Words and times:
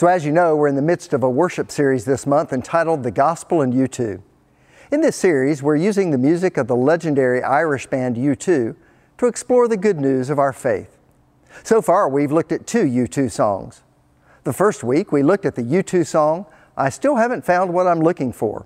So, 0.00 0.06
as 0.06 0.24
you 0.24 0.32
know, 0.32 0.56
we're 0.56 0.68
in 0.68 0.76
the 0.76 0.80
midst 0.80 1.12
of 1.12 1.22
a 1.22 1.28
worship 1.28 1.70
series 1.70 2.06
this 2.06 2.26
month 2.26 2.54
entitled 2.54 3.02
The 3.02 3.10
Gospel 3.10 3.60
and 3.60 3.70
U2. 3.74 4.22
In 4.90 5.02
this 5.02 5.14
series, 5.14 5.62
we're 5.62 5.76
using 5.76 6.10
the 6.10 6.16
music 6.16 6.56
of 6.56 6.68
the 6.68 6.74
legendary 6.74 7.42
Irish 7.42 7.86
band 7.86 8.16
U2 8.16 8.76
to 9.18 9.26
explore 9.26 9.68
the 9.68 9.76
good 9.76 10.00
news 10.00 10.30
of 10.30 10.38
our 10.38 10.54
faith. 10.54 10.96
So 11.62 11.82
far, 11.82 12.08
we've 12.08 12.32
looked 12.32 12.50
at 12.50 12.66
two 12.66 12.84
U2 12.84 13.30
songs. 13.30 13.82
The 14.44 14.54
first 14.54 14.82
week, 14.82 15.12
we 15.12 15.22
looked 15.22 15.44
at 15.44 15.54
the 15.54 15.62
U2 15.62 16.06
song, 16.06 16.46
I 16.78 16.88
Still 16.88 17.16
Haven't 17.16 17.44
Found 17.44 17.74
What 17.74 17.86
I'm 17.86 18.00
Looking 18.00 18.32
For. 18.32 18.64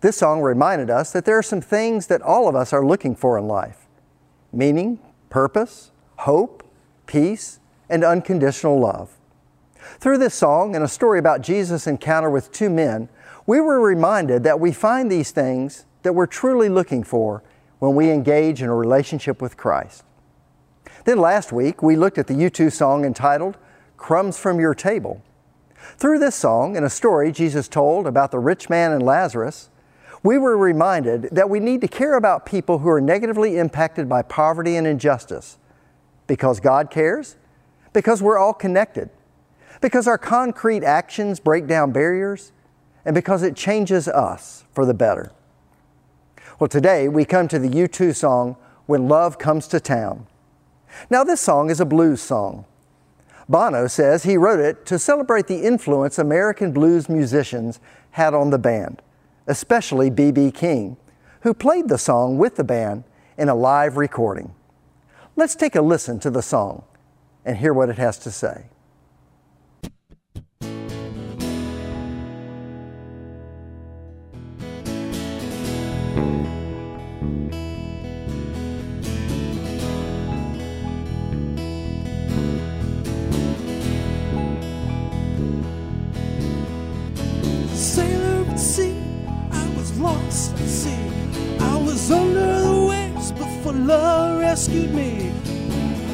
This 0.00 0.16
song 0.16 0.40
reminded 0.40 0.88
us 0.88 1.12
that 1.12 1.26
there 1.26 1.36
are 1.36 1.42
some 1.42 1.60
things 1.60 2.06
that 2.06 2.22
all 2.22 2.48
of 2.48 2.56
us 2.56 2.72
are 2.72 2.86
looking 2.86 3.14
for 3.14 3.36
in 3.36 3.46
life 3.46 3.86
meaning, 4.54 5.00
purpose, 5.28 5.90
hope, 6.20 6.66
peace, 7.06 7.60
and 7.90 8.02
unconditional 8.02 8.80
love. 8.80 9.15
Through 9.98 10.18
this 10.18 10.34
song 10.34 10.74
and 10.74 10.84
a 10.84 10.88
story 10.88 11.18
about 11.18 11.40
Jesus' 11.40 11.86
encounter 11.86 12.30
with 12.30 12.52
two 12.52 12.70
men, 12.70 13.08
we 13.46 13.60
were 13.60 13.80
reminded 13.80 14.42
that 14.44 14.60
we 14.60 14.72
find 14.72 15.10
these 15.10 15.30
things 15.30 15.86
that 16.02 16.14
we're 16.14 16.26
truly 16.26 16.68
looking 16.68 17.02
for 17.02 17.42
when 17.78 17.94
we 17.94 18.10
engage 18.10 18.62
in 18.62 18.68
a 18.68 18.74
relationship 18.74 19.40
with 19.40 19.56
Christ. 19.56 20.04
Then 21.04 21.18
last 21.18 21.52
week, 21.52 21.82
we 21.82 21.96
looked 21.96 22.18
at 22.18 22.26
the 22.26 22.34
U2 22.34 22.72
song 22.72 23.04
entitled 23.04 23.56
Crumbs 23.96 24.38
from 24.38 24.60
Your 24.60 24.74
Table. 24.74 25.22
Through 25.96 26.18
this 26.18 26.34
song 26.34 26.76
and 26.76 26.84
a 26.84 26.90
story 26.90 27.30
Jesus 27.30 27.68
told 27.68 28.06
about 28.06 28.30
the 28.30 28.38
rich 28.38 28.68
man 28.68 28.92
and 28.92 29.02
Lazarus, 29.02 29.70
we 30.22 30.38
were 30.38 30.56
reminded 30.56 31.28
that 31.30 31.48
we 31.48 31.60
need 31.60 31.80
to 31.82 31.88
care 31.88 32.16
about 32.16 32.46
people 32.46 32.80
who 32.80 32.88
are 32.88 33.00
negatively 33.00 33.56
impacted 33.56 34.08
by 34.08 34.22
poverty 34.22 34.76
and 34.76 34.86
injustice 34.86 35.58
because 36.26 36.58
God 36.58 36.90
cares, 36.90 37.36
because 37.92 38.20
we're 38.20 38.38
all 38.38 38.52
connected, 38.52 39.10
because 39.80 40.06
our 40.06 40.18
concrete 40.18 40.84
actions 40.84 41.40
break 41.40 41.66
down 41.66 41.92
barriers, 41.92 42.52
and 43.04 43.14
because 43.14 43.42
it 43.42 43.54
changes 43.54 44.08
us 44.08 44.64
for 44.72 44.84
the 44.84 44.94
better. 44.94 45.32
Well, 46.58 46.68
today 46.68 47.08
we 47.08 47.24
come 47.24 47.48
to 47.48 47.58
the 47.58 47.68
U2 47.68 48.14
song, 48.14 48.56
When 48.86 49.08
Love 49.08 49.38
Comes 49.38 49.68
to 49.68 49.78
Town. 49.78 50.26
Now, 51.10 51.22
this 51.22 51.40
song 51.40 51.70
is 51.70 51.80
a 51.80 51.84
blues 51.84 52.20
song. 52.20 52.64
Bono 53.48 53.86
says 53.86 54.24
he 54.24 54.36
wrote 54.36 54.58
it 54.58 54.86
to 54.86 54.98
celebrate 54.98 55.46
the 55.46 55.62
influence 55.62 56.18
American 56.18 56.72
blues 56.72 57.08
musicians 57.08 57.78
had 58.12 58.34
on 58.34 58.50
the 58.50 58.58
band, 58.58 59.02
especially 59.46 60.10
B.B. 60.10 60.50
King, 60.50 60.96
who 61.42 61.54
played 61.54 61.88
the 61.88 61.98
song 61.98 62.38
with 62.38 62.56
the 62.56 62.64
band 62.64 63.04
in 63.38 63.48
a 63.48 63.54
live 63.54 63.96
recording. 63.96 64.54
Let's 65.36 65.54
take 65.54 65.76
a 65.76 65.82
listen 65.82 66.18
to 66.20 66.30
the 66.30 66.42
song 66.42 66.84
and 67.44 67.58
hear 67.58 67.72
what 67.72 67.88
it 67.88 67.98
has 67.98 68.18
to 68.20 68.30
say. 68.30 68.64
Rescued 93.84 94.94
me. 94.94 95.32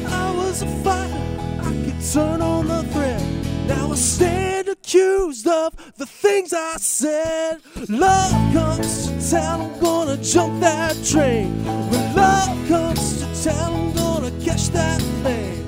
I 0.07 0.31
was 0.35 0.61
a 0.61 0.67
fighter, 0.83 1.23
I 1.61 1.71
could 1.85 2.11
turn 2.11 2.41
on 2.41 2.67
the 2.67 2.83
thread. 2.91 3.21
Now 3.67 3.91
I 3.91 3.95
stand 3.95 4.67
accused 4.67 5.47
of 5.47 5.73
the 5.95 6.05
things 6.05 6.53
I 6.53 6.75
said. 6.77 7.61
Love 7.89 8.31
comes 8.53 9.07
to 9.07 9.31
town, 9.31 9.61
I'm 9.61 9.79
gonna 9.79 10.17
jump 10.17 10.59
that 10.61 10.95
train. 11.05 11.63
When 11.65 12.15
love 12.15 12.67
comes 12.67 13.19
to 13.19 13.49
town, 13.49 13.73
I'm 13.73 13.93
gonna 13.93 14.31
catch 14.43 14.67
that 14.69 14.99
plane. 15.21 15.65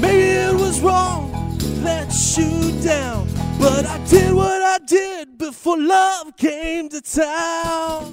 Maybe 0.00 0.30
it 0.48 0.54
was 0.54 0.80
wrong 0.80 1.56
to 1.58 1.66
let 1.82 2.12
you 2.36 2.72
down, 2.82 3.26
but 3.58 3.86
I 3.86 3.98
did 4.06 4.34
what 4.34 4.62
I 4.62 4.78
did 4.86 5.38
before 5.38 5.78
love 5.78 6.36
came 6.36 6.88
to 6.90 7.00
town. 7.00 8.12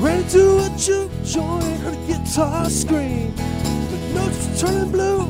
Ran 0.00 0.20
into 0.20 0.58
a 0.58 0.70
juke 0.78 1.10
joint, 1.24 1.64
heard 1.80 1.94
a 1.94 2.06
guitar 2.06 2.70
scream. 2.70 3.34
The 3.34 3.98
notes 4.14 4.46
were 4.46 4.68
turning 4.68 4.92
blue, 4.92 5.26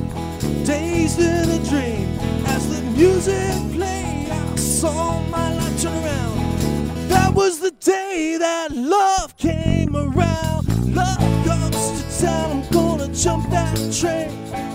dazed 0.67 1.19
in 1.21 1.49
a 1.49 1.59
dream. 1.71 2.07
As 2.47 2.69
the 2.69 2.83
music 2.91 3.57
played, 3.75 4.29
I 4.31 4.57
saw 4.57 5.23
my 5.29 5.55
life 5.55 5.83
turn 5.83 6.05
around. 6.05 7.09
That 7.09 7.35
was 7.35 7.61
the 7.61 7.71
day 7.71 8.37
that 8.39 8.73
love 8.73 9.39
came 9.39 9.97
around. 9.97 10.95
Love 10.95 11.19
comes 11.47 12.03
to 12.03 12.27
town, 12.27 12.63
I'm 12.63 12.71
gonna 12.71 13.09
jump 13.15 13.49
that 13.49 13.75
train. 13.91 14.29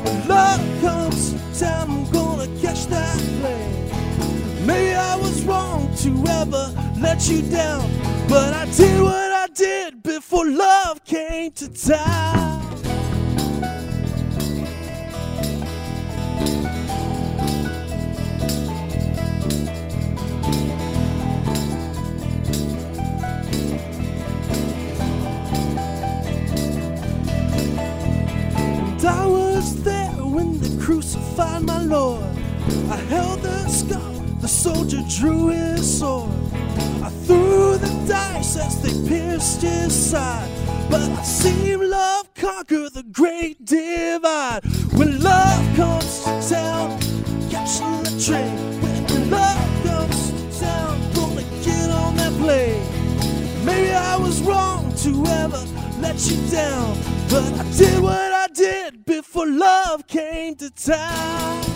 When 0.03 0.27
love 0.27 0.61
comes 0.81 1.33
to 1.33 1.59
town, 1.59 1.91
I'm 1.91 2.11
gonna 2.11 2.47
catch 2.61 2.87
that 2.87 3.17
plane. 3.41 4.65
Maybe 4.65 4.95
I 4.95 5.15
was 5.17 5.43
wrong 5.43 5.93
to 5.97 6.09
ever 6.31 6.73
let 6.99 7.27
you 7.29 7.43
down, 7.43 7.87
but 8.27 8.55
I 8.55 8.65
did 8.75 8.99
what 8.99 9.22
did 9.53 10.01
before 10.01 10.47
love 10.47 11.03
came 11.05 11.51
to 11.51 11.69
town. 11.69 12.61
And 28.91 29.05
I 29.05 29.25
was 29.25 29.83
there 29.83 30.09
when 30.25 30.59
they 30.59 30.83
crucified 30.83 31.61
my 31.63 31.79
Lord. 31.83 32.23
I 32.89 32.95
held 33.09 33.41
the 33.41 33.67
scar, 33.67 33.99
the 34.43 34.49
soldier 34.49 35.01
drew 35.07 35.47
his 35.47 35.99
sword. 35.99 36.29
I 37.01 37.09
threw 37.25 37.77
the 37.77 37.87
dice 38.05 38.57
as 38.57 38.81
they 38.81 39.07
pierced 39.07 39.61
his 39.61 39.93
side. 40.11 40.51
But 40.91 41.09
I've 41.11 41.25
seen 41.25 41.89
love 41.89 42.33
conquer 42.33 42.89
the 42.89 43.03
great 43.03 43.63
divide. 43.63 44.65
When 44.97 45.21
love 45.21 45.63
comes 45.77 46.25
to 46.25 46.55
town, 46.55 46.99
catching 47.49 48.03
the 48.03 48.21
train. 48.21 48.57
When 48.81 49.29
love 49.29 49.83
comes 49.85 50.31
to 50.31 50.59
town, 50.59 50.99
gonna 51.13 51.45
get 51.63 51.89
on 51.89 52.17
that 52.17 52.33
plane. 52.33 52.83
Maybe 53.63 53.93
I 53.93 54.17
was 54.17 54.41
wrong 54.41 54.93
to 55.03 55.25
ever 55.25 55.63
let 56.01 56.19
you 56.29 56.35
down. 56.51 56.97
But 57.29 57.49
I 57.53 57.63
did 57.77 58.03
what 58.03 58.33
I 58.43 58.47
did 58.53 59.05
before 59.05 59.47
love 59.47 60.05
came 60.07 60.55
to 60.55 60.69
town. 60.69 61.72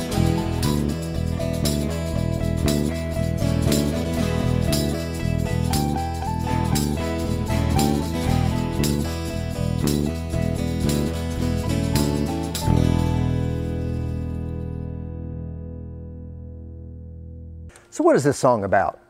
What 18.07 18.15
is 18.15 18.23
this 18.23 18.39
song 18.39 18.63
about? 18.63 19.01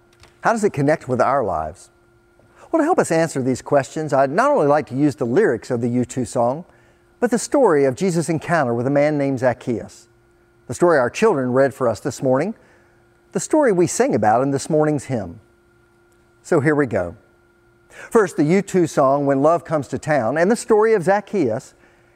How 0.42 0.54
does 0.54 0.64
it 0.64 0.74
connect 0.74 1.08
with 1.08 1.22
our 1.22 1.44
lives? 1.44 1.92
Well, 2.72 2.80
to 2.80 2.84
help 2.84 2.98
us 2.98 3.12
answer 3.12 3.44
these 3.44 3.62
questions, 3.62 4.12
I'd 4.12 4.32
not 4.32 4.50
only 4.50 4.66
like 4.66 4.88
to 4.88 4.96
use 4.96 5.16
the 5.16 5.24
lyrics 5.24 5.70
of 5.70 5.82
the 5.82 5.88
U2 5.88 6.26
song, 6.26 6.66
but 7.20 7.30
the 7.30 7.38
story 7.38 7.86
of 7.86 7.96
Jesus' 7.96 8.28
encounter 8.28 8.74
with 8.74 8.88
a 8.88 8.90
man 8.90 9.16
named 9.16 9.38
Zacchaeus. 9.38 10.08
The 10.66 10.74
story 10.74 10.98
our 10.98 11.12
children 11.12 11.54
read 11.54 11.76
for 11.76 11.88
us 11.88 12.00
this 12.00 12.24
morning, 12.24 12.56
the 13.34 13.40
story 13.40 13.72
we 13.72 13.86
sing 13.86 14.16
about 14.16 14.42
in 14.42 14.50
this 14.50 14.68
morning's 14.68 15.04
hymn. 15.04 15.42
So 16.42 16.60
here 16.60 16.74
we 16.74 16.88
go. 16.88 17.18
First, 17.90 18.36
the 18.36 18.42
U2 18.42 18.90
song, 18.90 19.28
When 19.28 19.44
Love 19.44 19.64
Comes 19.64 19.88
to 19.90 20.00
Town, 20.00 20.40
and 20.40 20.50
the 20.50 20.56
story 20.56 20.96
of 20.96 21.04
Zacchaeus 21.04 21.76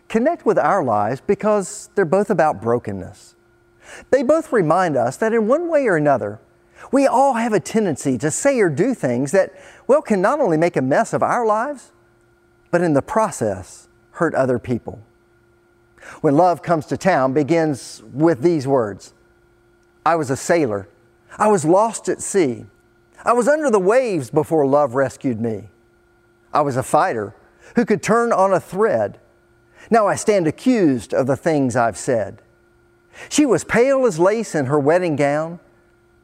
connect 0.10 0.48
with 0.48 0.58
our 0.58 0.84
lives 0.84 1.22
because 1.22 1.92
they're 1.94 2.06
both 2.06 2.32
about 2.32 2.60
brokenness. 2.60 3.36
They 4.10 4.24
both 4.24 4.52
remind 4.52 4.98
us 4.98 5.16
that 5.18 5.32
in 5.32 5.48
one 5.48 5.70
way 5.70 5.86
or 5.86 5.96
another, 5.96 6.40
we 6.92 7.08
all 7.08 7.34
have 7.34 7.54
a 7.54 7.60
tendency 7.60 8.18
to 8.18 8.32
say 8.32 8.60
or 8.60 8.70
do 8.70 8.94
things 8.94 9.32
that, 9.32 9.54
well, 9.88 10.02
can 10.02 10.22
not 10.22 10.40
only 10.40 10.58
make 10.58 10.76
a 10.76 10.82
mess 10.82 11.14
of 11.14 11.22
our 11.22 11.46
lives, 11.46 11.92
but 12.72 12.82
in 12.82 12.94
the 12.94 13.02
process, 13.02 13.88
hurt 14.12 14.34
other 14.36 14.60
people. 14.60 15.02
When 16.22 16.36
love 16.36 16.62
comes 16.62 16.86
to 16.88 16.98
town 16.98 17.34
begins 17.34 18.02
with 18.12 18.42
these 18.42 18.68
words 18.68 19.14
I 20.06 20.16
was 20.16 20.32
a 20.32 20.38
sailor. 20.38 20.88
I 21.38 21.48
was 21.48 21.64
lost 21.64 22.10
at 22.10 22.22
sea. 22.22 22.66
I 23.24 23.34
was 23.34 23.48
under 23.48 23.70
the 23.70 23.80
waves 23.80 24.32
before 24.32 24.66
love 24.66 24.96
rescued 24.96 25.40
me. 25.40 25.70
I 26.52 26.62
was 26.62 26.76
a 26.76 26.84
fighter. 26.84 27.36
who 27.76 27.86
could 27.86 28.04
turn 28.04 28.32
on 28.32 28.54
a 28.54 28.60
thread. 28.60 29.20
Now 29.90 30.08
I 30.08 30.16
stand 30.16 30.48
accused 30.48 31.14
of 31.14 31.28
the 31.28 31.36
things 31.36 31.76
I've 31.76 31.98
said. 31.98 32.42
She 33.30 33.46
was 33.46 33.64
pale 33.64 34.06
as 34.06 34.20
lace 34.20 34.56
in 34.56 34.68
her 34.68 34.80
wedding 34.80 35.16
gown, 35.16 35.60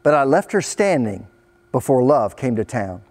but 0.07 0.13
I 0.13 0.23
left 0.23 0.53
her 0.53 0.61
standing 0.61 1.27
before 1.73 2.01
love 2.01 2.37
came 2.37 2.55
to 2.55 2.63
town. 2.63 3.01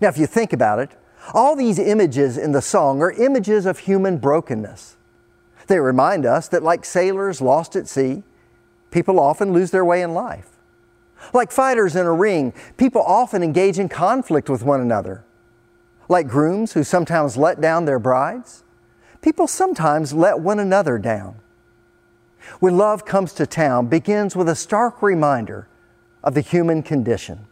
Now, 0.00 0.08
if 0.08 0.18
you 0.18 0.26
think 0.26 0.52
about 0.52 0.80
it, 0.80 0.90
all 1.32 1.54
these 1.54 1.78
images 1.78 2.36
in 2.36 2.50
the 2.50 2.60
song 2.60 3.00
are 3.02 3.12
images 3.12 3.66
of 3.66 3.78
human 3.78 4.18
brokenness. 4.18 4.96
They 5.68 5.78
remind 5.78 6.26
us 6.26 6.48
that, 6.48 6.64
like 6.64 6.84
sailors 6.84 7.40
lost 7.40 7.76
at 7.76 7.86
sea, 7.86 8.24
people 8.90 9.20
often 9.20 9.52
lose 9.52 9.70
their 9.70 9.84
way 9.84 10.02
in 10.02 10.12
life. 10.12 10.56
Like 11.32 11.52
fighters 11.52 11.94
in 11.94 12.04
a 12.04 12.12
ring, 12.12 12.52
people 12.76 13.02
often 13.02 13.44
engage 13.44 13.78
in 13.78 13.88
conflict 13.88 14.50
with 14.50 14.64
one 14.64 14.80
another. 14.80 15.24
Like 16.08 16.26
grooms 16.26 16.72
who 16.72 16.82
sometimes 16.82 17.36
let 17.36 17.60
down 17.60 17.84
their 17.84 18.00
brides, 18.00 18.64
people 19.22 19.46
sometimes 19.46 20.12
let 20.12 20.40
one 20.40 20.58
another 20.58 20.98
down. 20.98 21.36
When 22.58 22.76
love 22.76 23.04
comes 23.04 23.32
to 23.34 23.46
town 23.46 23.86
begins 23.86 24.34
with 24.34 24.48
a 24.48 24.56
stark 24.56 25.00
reminder 25.00 25.68
of 26.26 26.34
the 26.34 26.42
human 26.42 26.82
condition. 26.82 27.46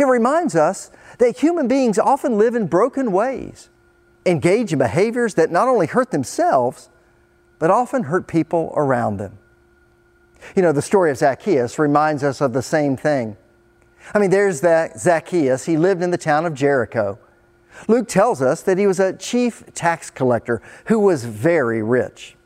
It 0.00 0.04
reminds 0.04 0.56
us 0.56 0.90
that 1.18 1.38
human 1.38 1.68
beings 1.68 1.98
often 1.98 2.38
live 2.38 2.54
in 2.54 2.66
broken 2.66 3.12
ways, 3.12 3.68
engage 4.24 4.72
in 4.72 4.78
behaviors 4.78 5.34
that 5.34 5.52
not 5.52 5.68
only 5.68 5.86
hurt 5.86 6.10
themselves, 6.10 6.88
but 7.58 7.70
often 7.70 8.04
hurt 8.04 8.26
people 8.26 8.72
around 8.74 9.18
them. 9.18 9.38
You 10.56 10.62
know, 10.62 10.72
the 10.72 10.82
story 10.82 11.10
of 11.10 11.18
Zacchaeus 11.18 11.78
reminds 11.78 12.24
us 12.24 12.40
of 12.40 12.54
the 12.54 12.62
same 12.62 12.96
thing. 12.96 13.36
I 14.14 14.18
mean, 14.18 14.30
there's 14.30 14.62
that 14.62 14.98
Zacchaeus. 14.98 15.66
He 15.66 15.76
lived 15.76 16.02
in 16.02 16.10
the 16.10 16.18
town 16.18 16.46
of 16.46 16.54
Jericho. 16.54 17.18
Luke 17.88 18.08
tells 18.08 18.42
us 18.42 18.62
that 18.62 18.78
he 18.78 18.86
was 18.86 18.98
a 18.98 19.12
chief 19.12 19.64
tax 19.74 20.10
collector 20.10 20.62
who 20.86 20.98
was 20.98 21.24
very 21.24 21.82
rich. 21.82 22.36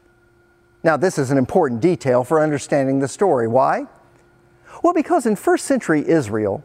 Now, 0.83 0.97
this 0.97 1.19
is 1.19 1.31
an 1.31 1.39
important 1.39 1.81
detail 1.81 2.25
for 2.25 2.41
understanding 2.41 2.99
the 2.99 3.09
story. 3.09 3.49
Why? 3.49 3.87
Well, 4.83 4.93
because 4.93 5.27
in 5.27 5.37
first 5.37 5.65
century 5.65 6.07
Israel, 6.07 6.65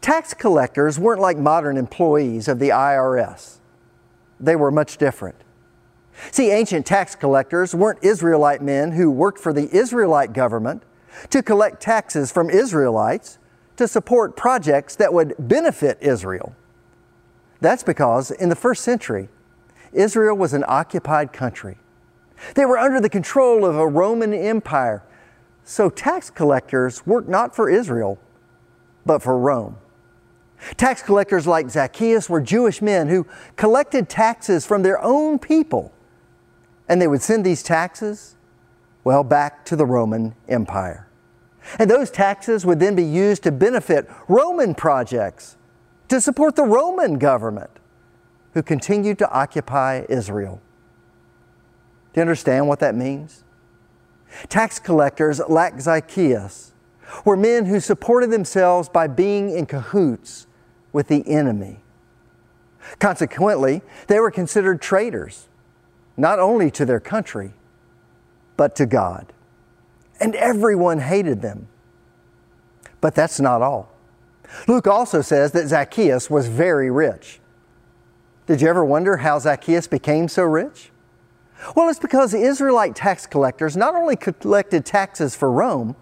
tax 0.00 0.34
collectors 0.34 0.98
weren't 0.98 1.20
like 1.20 1.38
modern 1.38 1.76
employees 1.76 2.48
of 2.48 2.58
the 2.58 2.70
IRS. 2.70 3.58
They 4.38 4.56
were 4.56 4.70
much 4.70 4.98
different. 4.98 5.36
See, 6.30 6.50
ancient 6.50 6.86
tax 6.86 7.14
collectors 7.14 7.74
weren't 7.74 8.02
Israelite 8.02 8.62
men 8.62 8.92
who 8.92 9.10
worked 9.10 9.38
for 9.38 9.52
the 9.52 9.74
Israelite 9.74 10.32
government 10.32 10.82
to 11.30 11.42
collect 11.42 11.80
taxes 11.80 12.32
from 12.32 12.50
Israelites 12.50 13.38
to 13.76 13.86
support 13.86 14.36
projects 14.36 14.96
that 14.96 15.12
would 15.12 15.34
benefit 15.38 15.98
Israel. 16.00 16.54
That's 17.60 17.82
because 17.82 18.30
in 18.30 18.48
the 18.48 18.56
first 18.56 18.82
century, 18.82 19.28
Israel 19.92 20.36
was 20.36 20.52
an 20.52 20.64
occupied 20.66 21.32
country. 21.32 21.78
They 22.54 22.66
were 22.66 22.78
under 22.78 23.00
the 23.00 23.08
control 23.08 23.64
of 23.64 23.76
a 23.76 23.86
Roman 23.86 24.34
Empire. 24.34 25.02
So 25.68 25.90
tax 25.90 26.30
collectors 26.30 27.04
worked 27.04 27.28
not 27.28 27.56
for 27.56 27.68
Israel, 27.68 28.20
but 29.04 29.20
for 29.20 29.36
Rome. 29.36 29.76
Tax 30.76 31.02
collectors 31.02 31.44
like 31.44 31.68
Zacchaeus 31.68 32.30
were 32.30 32.40
Jewish 32.40 32.80
men 32.80 33.08
who 33.08 33.26
collected 33.56 34.08
taxes 34.08 34.64
from 34.64 34.84
their 34.84 35.02
own 35.02 35.40
people 35.40 35.92
and 36.88 37.02
they 37.02 37.08
would 37.08 37.20
send 37.20 37.44
these 37.44 37.64
taxes, 37.64 38.36
well, 39.02 39.24
back 39.24 39.64
to 39.64 39.74
the 39.74 39.84
Roman 39.84 40.36
Empire. 40.48 41.08
And 41.80 41.90
those 41.90 42.12
taxes 42.12 42.64
would 42.64 42.78
then 42.78 42.94
be 42.94 43.02
used 43.02 43.42
to 43.42 43.50
benefit 43.50 44.08
Roman 44.28 44.72
projects, 44.72 45.56
to 46.08 46.20
support 46.20 46.54
the 46.54 46.62
Roman 46.62 47.18
government, 47.18 47.70
who 48.54 48.62
continued 48.62 49.18
to 49.18 49.28
occupy 49.32 50.04
Israel. 50.08 50.62
Do 52.12 52.20
you 52.20 52.22
understand 52.22 52.68
what 52.68 52.78
that 52.78 52.94
means? 52.94 53.42
Tax 54.48 54.78
collectors, 54.78 55.40
like 55.48 55.80
Zacchaeus, 55.80 56.72
were 57.24 57.36
men 57.36 57.66
who 57.66 57.80
supported 57.80 58.30
themselves 58.30 58.88
by 58.88 59.06
being 59.06 59.50
in 59.50 59.66
cahoots 59.66 60.46
with 60.92 61.08
the 61.08 61.26
enemy. 61.28 61.80
Consequently, 62.98 63.82
they 64.06 64.20
were 64.20 64.30
considered 64.30 64.80
traitors 64.80 65.48
not 66.16 66.38
only 66.38 66.70
to 66.70 66.84
their 66.84 67.00
country, 67.00 67.52
but 68.56 68.74
to 68.76 68.86
God. 68.86 69.32
And 70.20 70.34
everyone 70.34 71.00
hated 71.00 71.42
them. 71.42 71.68
But 73.00 73.14
that's 73.14 73.38
not 73.38 73.60
all. 73.60 73.92
Luke 74.66 74.86
also 74.86 75.20
says 75.20 75.52
that 75.52 75.68
Zacchaeus 75.68 76.30
was 76.30 76.48
very 76.48 76.90
rich. 76.90 77.40
Did 78.46 78.62
you 78.62 78.68
ever 78.68 78.84
wonder 78.84 79.18
how 79.18 79.38
Zacchaeus 79.38 79.86
became 79.88 80.28
so 80.28 80.44
rich? 80.44 80.90
Well, 81.74 81.88
it's 81.88 81.98
because 81.98 82.32
the 82.32 82.42
Israelite 82.42 82.94
tax 82.94 83.26
collectors 83.26 83.76
not 83.76 83.94
only 83.94 84.16
collected 84.16 84.84
taxes 84.84 85.34
for 85.34 85.50
Rome, 85.50 85.96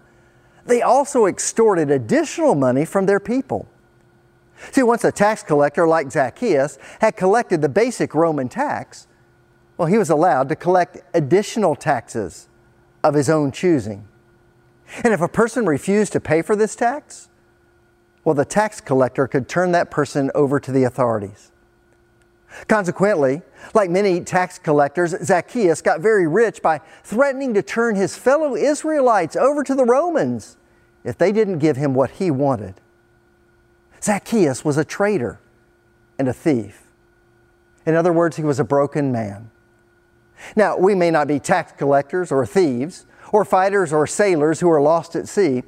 they 0.65 0.81
also 0.81 1.25
extorted 1.25 1.91
additional 1.91 2.55
money 2.55 2.85
from 2.85 3.05
their 3.05 3.19
people. 3.19 3.67
See, 4.71 4.83
once 4.83 5.03
a 5.03 5.11
tax 5.11 5.43
collector 5.43 5.87
like 5.87 6.11
Zacchaeus 6.11 6.77
had 6.99 7.15
collected 7.15 7.61
the 7.61 7.69
basic 7.69 8.15
Roman 8.15 8.49
tax, 8.49 9.07
well, 9.77 9.87
he 9.87 9.97
was 9.97 10.09
allowed 10.09 10.49
to 10.49 10.55
collect 10.55 10.97
additional 11.13 11.75
taxes 11.75 12.47
of 13.03 13.13
his 13.13 13.29
own 13.29 13.51
choosing. 13.51 14.07
And 15.03 15.13
if 15.13 15.21
a 15.21 15.27
person 15.27 15.65
refused 15.65 16.13
to 16.13 16.19
pay 16.19 16.41
for 16.41 16.55
this 16.55 16.75
tax, 16.75 17.29
well, 18.23 18.35
the 18.35 18.45
tax 18.45 18.81
collector 18.81 19.27
could 19.27 19.47
turn 19.47 19.71
that 19.73 19.91
person 19.91 20.31
over 20.33 20.59
to 20.59 20.71
the 20.71 20.83
authorities. 20.83 21.51
Consequently, 22.67 23.41
like 23.73 23.89
many 23.89 24.21
tax 24.21 24.57
collectors, 24.57 25.15
Zacchaeus 25.23 25.81
got 25.81 26.01
very 26.01 26.27
rich 26.27 26.61
by 26.61 26.79
threatening 27.03 27.53
to 27.53 27.61
turn 27.61 27.95
his 27.95 28.17
fellow 28.17 28.55
Israelites 28.55 29.35
over 29.35 29.63
to 29.63 29.75
the 29.75 29.85
Romans 29.85 30.57
if 31.03 31.17
they 31.17 31.31
didn't 31.31 31.59
give 31.59 31.77
him 31.77 31.93
what 31.93 32.11
he 32.11 32.31
wanted. 32.31 32.75
Zacchaeus 34.01 34.63
was 34.63 34.77
a 34.77 34.85
traitor 34.85 35.39
and 36.17 36.27
a 36.27 36.33
thief. 36.33 36.83
In 37.85 37.95
other 37.95 38.13
words, 38.13 38.37
he 38.37 38.43
was 38.43 38.59
a 38.59 38.63
broken 38.63 39.11
man. 39.11 39.51
Now, 40.55 40.77
we 40.77 40.95
may 40.95 41.11
not 41.11 41.27
be 41.27 41.39
tax 41.39 41.71
collectors 41.71 42.31
or 42.31 42.45
thieves 42.45 43.05
or 43.31 43.45
fighters 43.45 43.93
or 43.93 44.07
sailors 44.07 44.59
who 44.59 44.69
are 44.69 44.81
lost 44.81 45.15
at 45.15 45.27
sea, 45.27 45.63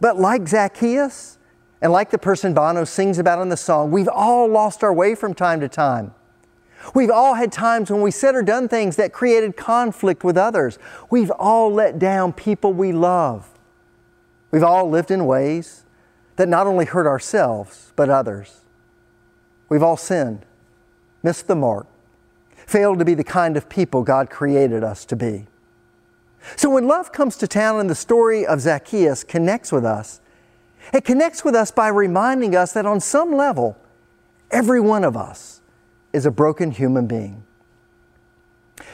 but 0.00 0.18
like 0.18 0.48
Zacchaeus 0.48 1.38
and 1.80 1.92
like 1.92 2.10
the 2.10 2.18
person 2.18 2.54
Bono 2.54 2.84
sings 2.84 3.18
about 3.18 3.40
in 3.40 3.48
the 3.48 3.56
song, 3.56 3.90
we've 3.90 4.08
all 4.08 4.48
lost 4.48 4.82
our 4.82 4.92
way 4.92 5.14
from 5.14 5.34
time 5.34 5.60
to 5.60 5.68
time. 5.68 6.14
We've 6.94 7.10
all 7.10 7.34
had 7.34 7.52
times 7.52 7.90
when 7.90 8.00
we 8.00 8.10
said 8.10 8.34
or 8.34 8.42
done 8.42 8.68
things 8.68 8.96
that 8.96 9.12
created 9.12 9.56
conflict 9.56 10.24
with 10.24 10.36
others. 10.36 10.78
We've 11.10 11.30
all 11.30 11.72
let 11.72 11.98
down 11.98 12.32
people 12.32 12.72
we 12.72 12.92
love. 12.92 13.48
We've 14.50 14.64
all 14.64 14.88
lived 14.88 15.10
in 15.10 15.26
ways 15.26 15.84
that 16.36 16.48
not 16.48 16.66
only 16.66 16.84
hurt 16.84 17.06
ourselves, 17.06 17.92
but 17.96 18.08
others. 18.08 18.60
We've 19.68 19.82
all 19.82 19.96
sinned, 19.96 20.46
missed 21.22 21.46
the 21.46 21.56
mark, 21.56 21.86
failed 22.54 22.98
to 23.00 23.04
be 23.04 23.14
the 23.14 23.24
kind 23.24 23.56
of 23.56 23.68
people 23.68 24.02
God 24.02 24.30
created 24.30 24.82
us 24.82 25.04
to 25.06 25.16
be. 25.16 25.46
So 26.56 26.70
when 26.70 26.86
love 26.86 27.12
comes 27.12 27.36
to 27.38 27.48
town 27.48 27.80
and 27.80 27.90
the 27.90 27.94
story 27.94 28.46
of 28.46 28.60
Zacchaeus 28.60 29.24
connects 29.24 29.72
with 29.72 29.84
us, 29.84 30.20
it 30.94 31.04
connects 31.04 31.44
with 31.44 31.54
us 31.54 31.70
by 31.70 31.88
reminding 31.88 32.54
us 32.54 32.72
that 32.72 32.86
on 32.86 33.00
some 33.00 33.32
level, 33.32 33.76
every 34.50 34.80
one 34.80 35.04
of 35.04 35.16
us 35.16 35.60
is 36.12 36.26
a 36.26 36.30
broken 36.30 36.70
human 36.70 37.06
being. 37.06 37.44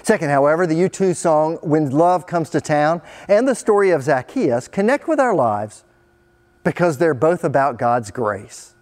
Second, 0.03 0.31
however, 0.31 0.67
the 0.67 0.75
U2 0.75 1.15
song 1.15 1.59
When 1.63 1.91
Love 1.91 2.27
Comes 2.27 2.51
to 2.51 2.61
Town 2.61 3.03
and 3.29 3.47
the 3.47 3.55
story 3.55 3.91
of 3.91 4.03
Zacchaeus 4.03 4.69
connect 4.69 5.09
with 5.09 5.21
our 5.21 5.35
lives 5.35 5.85
because 6.63 6.99
they're 6.99 7.15
both 7.15 7.45
about 7.45 7.79
God's 7.79 8.11
grace. 8.11 8.75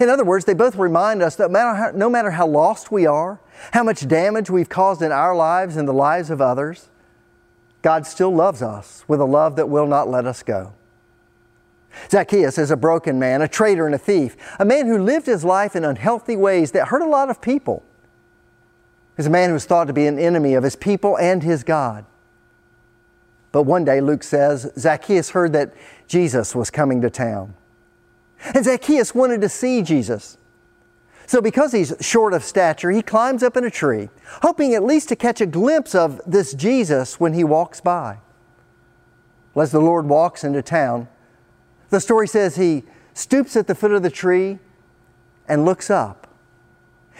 In 0.00 0.08
other 0.08 0.24
words, 0.24 0.44
they 0.44 0.54
both 0.54 0.76
remind 0.76 1.22
us 1.22 1.36
that 1.36 1.50
no 1.94 2.10
matter 2.10 2.32
how 2.32 2.46
lost 2.46 2.92
we 2.92 3.06
are, 3.06 3.40
how 3.72 3.82
much 3.82 4.06
damage 4.06 4.50
we've 4.50 4.68
caused 4.68 5.00
in 5.00 5.12
our 5.12 5.34
lives 5.34 5.76
and 5.76 5.88
the 5.88 5.92
lives 5.92 6.30
of 6.30 6.40
others, 6.40 6.90
God 7.80 8.06
still 8.06 8.34
loves 8.34 8.60
us 8.60 9.04
with 9.08 9.20
a 9.20 9.24
love 9.24 9.56
that 9.56 9.68
will 9.68 9.86
not 9.86 10.08
let 10.10 10.26
us 10.26 10.42
go. 10.42 10.74
Zacchaeus 12.10 12.58
is 12.58 12.70
a 12.70 12.76
broken 12.76 13.18
man, 13.18 13.42
a 13.42 13.48
traitor 13.48 13.86
and 13.86 13.94
a 13.94 13.98
thief, 13.98 14.36
a 14.58 14.64
man 14.64 14.86
who 14.86 14.98
lived 14.98 15.26
his 15.26 15.44
life 15.44 15.76
in 15.76 15.84
unhealthy 15.84 16.36
ways 16.36 16.72
that 16.72 16.88
hurt 16.88 17.02
a 17.02 17.08
lot 17.08 17.30
of 17.30 17.40
people. 17.40 17.82
He's 19.16 19.26
a 19.26 19.30
man 19.30 19.50
who 19.50 19.54
was 19.54 19.64
thought 19.64 19.86
to 19.86 19.92
be 19.92 20.06
an 20.06 20.18
enemy 20.18 20.54
of 20.54 20.62
his 20.62 20.76
people 20.76 21.18
and 21.18 21.42
his 21.42 21.64
God. 21.64 22.04
But 23.50 23.64
one 23.64 23.84
day, 23.84 24.00
Luke 24.00 24.22
says, 24.22 24.70
Zacchaeus 24.78 25.30
heard 25.30 25.52
that 25.54 25.74
Jesus 26.06 26.54
was 26.54 26.70
coming 26.70 27.00
to 27.00 27.10
town. 27.10 27.54
And 28.54 28.64
Zacchaeus 28.64 29.14
wanted 29.14 29.40
to 29.40 29.48
see 29.48 29.82
Jesus. 29.82 30.38
So, 31.26 31.42
because 31.42 31.72
he's 31.72 31.94
short 32.00 32.32
of 32.32 32.44
stature, 32.44 32.90
he 32.90 33.02
climbs 33.02 33.42
up 33.42 33.56
in 33.56 33.64
a 33.64 33.70
tree, 33.70 34.08
hoping 34.42 34.74
at 34.74 34.84
least 34.84 35.08
to 35.10 35.16
catch 35.16 35.40
a 35.40 35.46
glimpse 35.46 35.94
of 35.94 36.20
this 36.26 36.54
Jesus 36.54 37.18
when 37.18 37.34
he 37.34 37.44
walks 37.44 37.80
by. 37.80 38.18
As 39.56 39.72
the 39.72 39.80
Lord 39.80 40.06
walks 40.06 40.44
into 40.44 40.62
town, 40.62 41.08
the 41.90 42.00
story 42.00 42.28
says 42.28 42.56
he 42.56 42.84
stoops 43.14 43.56
at 43.56 43.66
the 43.66 43.74
foot 43.74 43.92
of 43.92 44.02
the 44.02 44.10
tree 44.10 44.58
and 45.48 45.64
looks 45.64 45.90
up. 45.90 46.26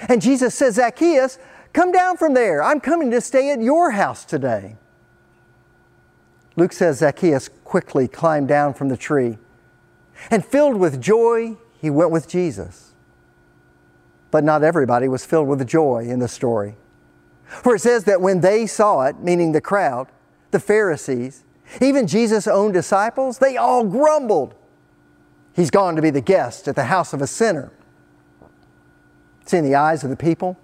And 0.08 0.22
Jesus 0.22 0.54
says, 0.54 0.76
Zacchaeus, 0.76 1.38
come 1.72 1.90
down 1.90 2.16
from 2.16 2.34
there. 2.34 2.62
I'm 2.62 2.80
coming 2.80 3.10
to 3.10 3.20
stay 3.20 3.50
at 3.50 3.60
your 3.60 3.92
house 3.92 4.24
today. 4.24 4.76
Luke 6.56 6.72
says 6.72 6.98
Zacchaeus 6.98 7.48
quickly 7.64 8.08
climbed 8.08 8.48
down 8.48 8.74
from 8.74 8.88
the 8.88 8.96
tree, 8.96 9.38
and 10.30 10.44
filled 10.44 10.76
with 10.76 11.00
joy, 11.00 11.56
he 11.80 11.88
went 11.88 12.10
with 12.10 12.28
Jesus. 12.28 12.94
But 14.30 14.44
not 14.44 14.64
everybody 14.64 15.08
was 15.08 15.24
filled 15.24 15.48
with 15.48 15.66
joy 15.66 16.06
in 16.08 16.18
the 16.18 16.28
story. 16.28 16.74
For 17.44 17.76
it 17.76 17.80
says 17.80 18.04
that 18.04 18.20
when 18.20 18.40
they 18.40 18.66
saw 18.66 19.02
it, 19.02 19.20
meaning 19.20 19.52
the 19.52 19.60
crowd, 19.60 20.08
the 20.50 20.60
Pharisees, 20.60 21.44
even 21.80 22.06
Jesus' 22.06 22.46
own 22.46 22.72
disciples, 22.72 23.38
they 23.38 23.56
all 23.56 23.84
grumbled. 23.84 24.54
He's 25.54 25.70
gone 25.70 25.96
to 25.96 26.02
be 26.02 26.10
the 26.10 26.20
guest 26.20 26.68
at 26.68 26.76
the 26.76 26.84
house 26.84 27.12
of 27.12 27.20
a 27.20 27.26
sinner. 27.26 27.72
See, 29.46 29.56
in 29.56 29.64
the 29.64 29.74
eyes 29.74 30.04
of 30.04 30.10
the 30.10 30.16
people, 30.16 30.56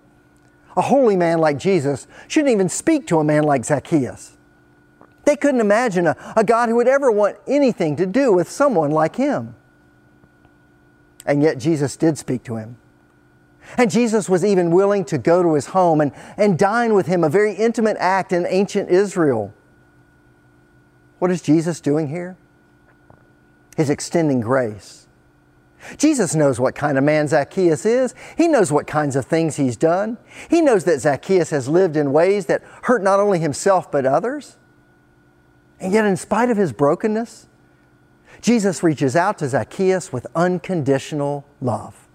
a 0.76 0.82
holy 0.82 1.16
man 1.16 1.38
like 1.38 1.58
Jesus 1.58 2.06
shouldn't 2.28 2.52
even 2.52 2.68
speak 2.68 3.06
to 3.08 3.18
a 3.18 3.24
man 3.24 3.44
like 3.44 3.64
Zacchaeus. 3.64 4.36
They 5.24 5.36
couldn't 5.36 5.60
imagine 5.60 6.06
a, 6.06 6.16
a 6.36 6.44
God 6.44 6.68
who 6.68 6.76
would 6.76 6.88
ever 6.88 7.10
want 7.10 7.36
anything 7.46 7.96
to 7.96 8.06
do 8.06 8.32
with 8.32 8.50
someone 8.50 8.90
like 8.90 9.16
him. 9.16 9.54
And 11.24 11.42
yet 11.42 11.58
Jesus 11.58 11.96
did 11.96 12.18
speak 12.18 12.44
to 12.44 12.56
him. 12.56 12.76
And 13.78 13.90
Jesus 13.90 14.28
was 14.28 14.44
even 14.44 14.70
willing 14.70 15.04
to 15.06 15.16
go 15.16 15.42
to 15.42 15.54
his 15.54 15.66
home 15.66 16.00
and, 16.00 16.12
and 16.36 16.58
dine 16.58 16.92
with 16.92 17.06
him, 17.06 17.24
a 17.24 17.30
very 17.30 17.54
intimate 17.54 17.96
act 17.98 18.32
in 18.32 18.46
ancient 18.46 18.90
Israel. 18.90 19.54
What 21.24 21.30
is 21.30 21.40
Jesus 21.40 21.80
doing 21.80 22.08
here? 22.08 22.36
He's 23.78 23.88
extending 23.88 24.40
grace. 24.40 25.06
Jesus 25.96 26.34
knows 26.34 26.60
what 26.60 26.74
kind 26.74 26.98
of 26.98 27.04
man 27.04 27.28
Zacchaeus 27.28 27.86
is. 27.86 28.14
He 28.36 28.46
knows 28.46 28.70
what 28.70 28.86
kinds 28.86 29.16
of 29.16 29.24
things 29.24 29.56
he's 29.56 29.78
done. 29.78 30.18
He 30.50 30.60
knows 30.60 30.84
that 30.84 31.00
Zacchaeus 31.00 31.48
has 31.48 31.66
lived 31.66 31.96
in 31.96 32.12
ways 32.12 32.44
that 32.44 32.62
hurt 32.82 33.02
not 33.02 33.20
only 33.20 33.38
himself 33.38 33.90
but 33.90 34.04
others. 34.04 34.58
And 35.80 35.94
yet, 35.94 36.04
in 36.04 36.18
spite 36.18 36.50
of 36.50 36.58
his 36.58 36.74
brokenness, 36.74 37.46
Jesus 38.42 38.82
reaches 38.82 39.16
out 39.16 39.38
to 39.38 39.48
Zacchaeus 39.48 40.12
with 40.12 40.26
unconditional 40.36 41.46
love. 41.62 42.06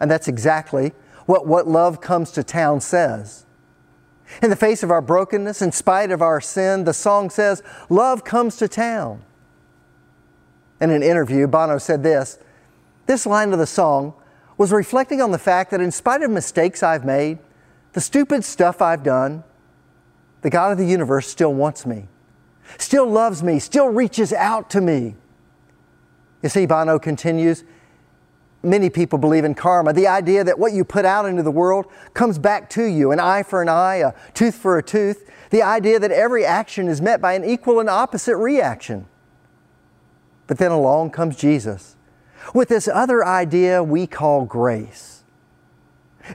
And 0.00 0.10
that's 0.10 0.26
exactly 0.26 0.90
what 1.26 1.46
what 1.46 1.68
love 1.68 2.00
comes 2.00 2.32
to 2.32 2.42
town 2.42 2.80
says. 2.80 3.46
In 4.42 4.50
the 4.50 4.56
face 4.56 4.82
of 4.82 4.90
our 4.90 5.02
brokenness, 5.02 5.60
in 5.60 5.72
spite 5.72 6.10
of 6.10 6.22
our 6.22 6.40
sin, 6.40 6.84
the 6.84 6.94
song 6.94 7.30
says, 7.30 7.62
Love 7.88 8.24
comes 8.24 8.56
to 8.56 8.68
town. 8.68 9.22
In 10.80 10.90
an 10.90 11.02
interview, 11.02 11.46
Bono 11.46 11.78
said 11.78 12.02
this 12.02 12.38
This 13.06 13.26
line 13.26 13.52
of 13.52 13.58
the 13.58 13.66
song 13.66 14.14
was 14.56 14.72
reflecting 14.72 15.20
on 15.20 15.30
the 15.30 15.38
fact 15.38 15.70
that 15.70 15.80
in 15.80 15.90
spite 15.90 16.22
of 16.22 16.30
mistakes 16.30 16.82
I've 16.82 17.04
made, 17.04 17.38
the 17.92 18.00
stupid 18.00 18.44
stuff 18.44 18.80
I've 18.80 19.02
done, 19.02 19.42
the 20.42 20.50
God 20.50 20.72
of 20.72 20.78
the 20.78 20.86
universe 20.86 21.28
still 21.28 21.52
wants 21.52 21.84
me, 21.84 22.06
still 22.78 23.06
loves 23.06 23.42
me, 23.42 23.58
still 23.58 23.88
reaches 23.88 24.32
out 24.32 24.70
to 24.70 24.80
me. 24.80 25.16
You 26.42 26.48
see, 26.48 26.66
Bono 26.66 26.98
continues, 26.98 27.64
many 28.62 28.90
people 28.90 29.18
believe 29.18 29.44
in 29.44 29.54
karma, 29.54 29.92
the 29.92 30.06
idea 30.06 30.44
that 30.44 30.58
what 30.58 30.72
you 30.72 30.84
put 30.84 31.04
out 31.04 31.26
into 31.26 31.42
the 31.42 31.50
world 31.50 31.86
comes 32.14 32.38
back 32.38 32.68
to 32.70 32.84
you 32.84 33.10
an 33.12 33.20
eye 33.20 33.42
for 33.42 33.62
an 33.62 33.68
eye, 33.68 33.96
a 33.96 34.12
tooth 34.34 34.54
for 34.54 34.78
a 34.78 34.82
tooth, 34.82 35.30
the 35.50 35.62
idea 35.62 35.98
that 35.98 36.12
every 36.12 36.44
action 36.44 36.88
is 36.88 37.00
met 37.00 37.20
by 37.20 37.32
an 37.32 37.44
equal 37.44 37.80
and 37.80 37.88
opposite 37.88 38.36
reaction. 38.36 39.06
But 40.46 40.58
then 40.58 40.70
along 40.70 41.10
comes 41.10 41.36
Jesus 41.36 41.96
with 42.54 42.68
this 42.68 42.88
other 42.88 43.24
idea 43.24 43.82
we 43.82 44.06
call 44.06 44.44
grace. 44.44 45.24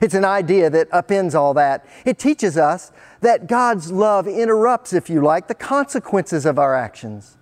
It's 0.02 0.14
an 0.14 0.24
idea 0.24 0.68
that 0.70 0.90
upends 0.90 1.34
all 1.34 1.54
that. 1.54 1.86
It 2.04 2.18
teaches 2.18 2.56
us 2.58 2.92
that 3.20 3.46
God's 3.46 3.92
love 3.92 4.26
interrupts, 4.26 4.92
if 4.92 5.08
you 5.08 5.22
like, 5.22 5.48
the 5.48 5.54
consequences 5.54 6.44
of 6.44 6.58
our 6.58 6.74
actions, 6.74 7.36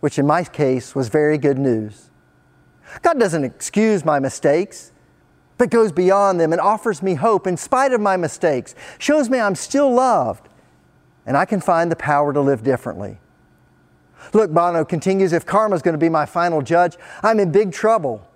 which 0.00 0.18
in 0.18 0.26
my 0.26 0.42
case 0.44 0.94
was 0.94 1.08
very 1.08 1.38
good 1.38 1.58
news. 1.58 2.07
God 3.02 3.18
doesn't 3.18 3.44
excuse 3.44 4.04
my 4.04 4.18
mistakes, 4.18 4.92
but 5.56 5.70
goes 5.70 5.92
beyond 5.92 6.40
them 6.40 6.52
and 6.52 6.60
offers 6.60 7.02
me 7.02 7.14
hope 7.14 7.46
in 7.46 7.56
spite 7.56 7.92
of 7.92 8.00
my 8.00 8.16
mistakes, 8.16 8.74
shows 8.98 9.28
me 9.28 9.40
I'm 9.40 9.54
still 9.54 9.92
loved, 9.92 10.48
and 11.26 11.36
I 11.36 11.44
can 11.44 11.60
find 11.60 11.90
the 11.90 11.96
power 11.96 12.32
to 12.32 12.40
live 12.40 12.62
differently. 12.62 13.18
Look, 14.32 14.52
Bono 14.52 14.84
continues 14.84 15.32
if 15.32 15.46
karma 15.46 15.76
is 15.76 15.82
going 15.82 15.94
to 15.94 15.98
be 15.98 16.08
my 16.08 16.26
final 16.26 16.62
judge, 16.62 16.96
I'm 17.22 17.40
in 17.40 17.52
big 17.52 17.72
trouble. 17.72 18.28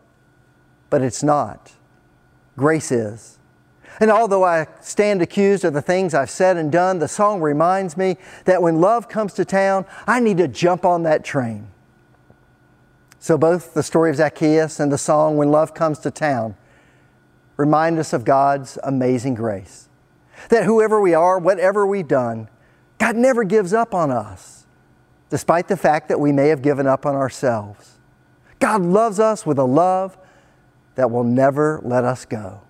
But 0.90 1.02
it's 1.02 1.22
not 1.22 1.72
grace 2.56 2.92
is. 2.92 3.38
And 4.00 4.10
although 4.10 4.44
I 4.44 4.66
stand 4.80 5.20
accused 5.20 5.64
of 5.64 5.74
the 5.74 5.82
things 5.82 6.14
I've 6.14 6.30
said 6.30 6.56
and 6.56 6.72
done, 6.72 6.98
the 6.98 7.08
song 7.08 7.40
reminds 7.40 7.96
me 7.96 8.16
that 8.44 8.62
when 8.62 8.80
love 8.80 9.08
comes 9.08 9.34
to 9.34 9.44
town, 9.44 9.84
I 10.06 10.20
need 10.20 10.38
to 10.38 10.48
jump 10.48 10.84
on 10.84 11.02
that 11.02 11.24
train. 11.24 11.68
So 13.22 13.38
both 13.38 13.72
the 13.72 13.84
story 13.84 14.10
of 14.10 14.16
Zacchaeus 14.16 14.80
and 14.80 14.90
the 14.90 14.98
song 14.98 15.36
When 15.36 15.52
Love 15.52 15.74
Comes 15.74 16.00
to 16.00 16.10
Town 16.10 16.56
remind 17.56 18.00
us 18.00 18.12
of 18.12 18.24
God's 18.24 18.80
amazing 18.82 19.34
grace. 19.34 19.88
That 20.48 20.64
whoever 20.64 21.00
we 21.00 21.14
are, 21.14 21.38
whatever 21.38 21.86
we've 21.86 22.08
done, 22.08 22.48
God 22.98 23.14
never 23.14 23.44
gives 23.44 23.72
up 23.72 23.94
on 23.94 24.10
us, 24.10 24.66
despite 25.30 25.68
the 25.68 25.76
fact 25.76 26.08
that 26.08 26.18
we 26.18 26.32
may 26.32 26.48
have 26.48 26.62
given 26.62 26.88
up 26.88 27.06
on 27.06 27.14
ourselves. 27.14 28.00
God 28.58 28.82
loves 28.82 29.20
us 29.20 29.46
with 29.46 29.60
a 29.60 29.64
love 29.64 30.18
that 30.96 31.08
will 31.08 31.22
never 31.22 31.80
let 31.84 32.02
us 32.02 32.24
go. 32.24 32.62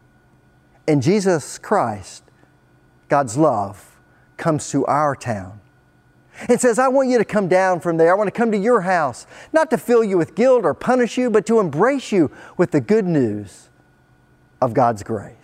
In 0.87 1.01
Jesus 1.01 1.57
Christ, 1.57 2.25
God's 3.09 3.39
love 3.39 3.99
comes 4.37 4.71
to 4.73 4.85
our 4.85 5.17
town. 5.17 5.62
It 6.49 6.61
says, 6.61 6.79
I 6.79 6.89
want 6.89 7.09
you 7.09 7.19
to 7.19 7.25
come 7.25 7.47
down 7.47 7.81
from 7.81 7.99
there. 7.99 8.11
I 8.11 8.17
want 8.17 8.29
to 8.29 8.33
come 8.33 8.51
to 8.53 8.59
your 8.59 8.83
house, 8.83 9.27
not 9.53 9.71
to 9.71 9.79
fill 9.79 10.03
you 10.03 10.19
with 10.19 10.35
guilt 10.35 10.65
or 10.65 10.75
punish 10.75 11.19
you, 11.19 11.31
but 11.31 11.47
to 11.47 11.61
embrace 11.61 12.11
you 12.11 12.31
with 12.57 12.71
the 12.71 12.81
good 12.81 13.05
news 13.07 13.69
of 14.61 14.75
God's 14.75 15.03
grace. 15.03 15.37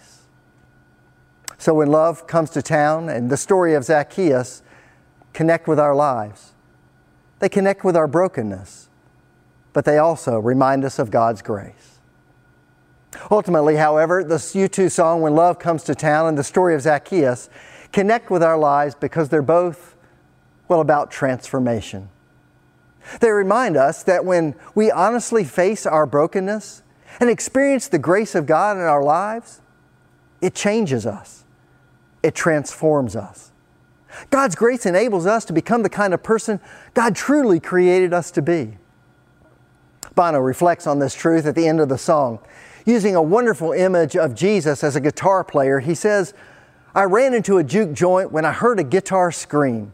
So 1.59 1.75
when 1.75 1.89
love 1.89 2.27
comes 2.27 2.51
to 2.51 2.63
town 2.63 3.09
and 3.09 3.31
the 3.31 3.37
story 3.37 3.75
of 3.75 3.85
Zacchaeus 3.85 4.63
connect 5.33 5.69
with 5.69 5.79
our 5.79 5.95
lives, 5.95 6.53
they 7.41 7.49
connect 7.49 7.85
with 7.85 7.97
our 7.97 8.07
brokenness, 8.07 8.89
but 9.73 9.85
they 9.85 9.99
also 9.99 10.39
remind 10.39 10.85
us 10.85 10.99
of 10.99 11.11
God's 11.11 11.43
grace. 11.43 11.99
Ultimately, 13.31 13.77
however, 13.77 14.23
the 14.23 14.37
U2 14.37 14.91
song, 14.91 15.21
When 15.21 15.35
Love 15.35 15.59
Comes 15.59 15.83
to 15.85 15.95
Town, 15.95 16.29
and 16.29 16.39
the 16.39 16.45
story 16.45 16.75
of 16.75 16.83
Zacchaeus 16.83 17.49
connect 17.93 18.31
with 18.31 18.43
our 18.43 18.59
lives 18.59 18.95
because 18.95 19.29
they're 19.29 19.43
both, 19.43 19.97
well, 20.69 20.81
about 20.81 21.11
transformation. 21.11 22.09
They 23.21 23.31
remind 23.31 23.77
us 23.77 24.03
that 24.03 24.25
when 24.25 24.55
we 24.75 24.91
honestly 24.91 25.45
face 25.45 25.87
our 25.87 26.07
brokenness 26.07 26.83
and 27.21 27.31
experience 27.31 27.89
the 27.89 27.99
grace 27.99 28.35
of 28.35 28.47
God 28.47 28.77
in 28.77 28.83
our 28.83 29.03
lives, 29.03 29.61
it 30.41 30.55
changes 30.55 31.07
us, 31.07 31.45
it 32.23 32.35
transforms 32.35 33.17
us. 33.17 33.51
God's 34.31 34.55
grace 34.55 34.87
enables 34.87 35.27
us 35.27 35.45
to 35.47 35.53
become 35.53 35.83
the 35.83 35.91
kind 35.91 36.15
of 36.15 36.23
person 36.23 36.61
God 36.95 37.15
truly 37.15 37.61
created 37.61 38.13
us 38.13 38.31
to 38.33 38.43
be. 38.43 38.79
Bono 40.15 40.39
reflects 40.39 40.87
on 40.87 40.99
this 40.99 41.15
truth 41.15 41.47
at 41.47 41.55
the 41.55 41.69
end 41.69 41.81
of 41.81 41.89
the 41.89 41.99
song 41.99 42.41
using 42.89 43.15
a 43.15 43.23
wonderful 43.23 43.73
image 43.73 44.17
of 44.17 44.35
Jesus 44.35 44.83
as 44.83 44.97
a 44.97 45.01
guitar 45.01 45.45
player, 45.45 45.79
he 45.81 45.95
says, 45.95 46.33
I 46.95 47.05
ran 47.05 47.35
into 47.35 47.59
a 47.59 47.65
juke 47.65 47.93
joint 47.93 48.33
when 48.33 48.47
I 48.47 48.53
heard 48.53 48.81
a 48.81 48.85
guitar 48.85 49.31
scream. 49.31 49.93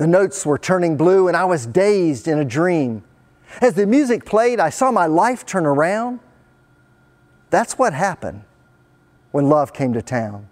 The 0.00 0.06
notes 0.06 0.46
were 0.46 0.56
turning 0.56 0.96
blue 0.96 1.28
and 1.28 1.36
I 1.36 1.44
was 1.44 1.66
dazed 1.66 2.26
in 2.26 2.38
a 2.38 2.44
dream. 2.44 3.04
As 3.60 3.74
the 3.74 3.84
music 3.84 4.24
played, 4.24 4.58
I 4.58 4.70
saw 4.70 4.90
my 4.90 5.04
life 5.04 5.44
turn 5.44 5.66
around. 5.66 6.20
That's 7.50 7.74
what 7.74 7.92
happened 7.92 8.44
when 9.30 9.50
love 9.50 9.74
came 9.74 9.92
to 9.92 10.00
town. 10.00 10.48